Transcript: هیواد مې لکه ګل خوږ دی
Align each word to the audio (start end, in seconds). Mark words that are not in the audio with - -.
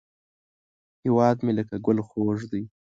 هیواد 1.03 1.37
مې 1.45 1.51
لکه 1.57 1.75
ګل 1.85 1.99
خوږ 2.07 2.37
دی 2.51 2.63